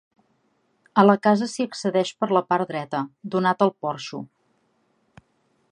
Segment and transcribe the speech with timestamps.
[1.01, 3.01] A la casa s'hi accedeix per la part dreta,
[3.37, 4.23] donat el porxo.